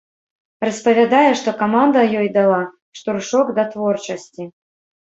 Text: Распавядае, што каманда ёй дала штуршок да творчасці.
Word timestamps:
Распавядае, 0.67 1.29
што 1.43 1.49
каманда 1.61 2.07
ёй 2.23 2.27
дала 2.39 2.59
штуршок 3.03 3.47
да 3.61 3.69
творчасці. 3.77 4.53